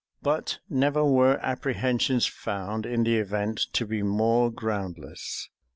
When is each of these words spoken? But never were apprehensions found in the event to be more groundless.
But 0.23 0.57
never 0.67 1.05
were 1.05 1.37
apprehensions 1.45 2.25
found 2.25 2.87
in 2.87 3.03
the 3.03 3.17
event 3.17 3.67
to 3.73 3.85
be 3.85 4.01
more 4.01 4.49
groundless. 4.51 5.47